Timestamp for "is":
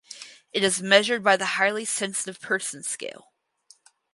0.63-0.81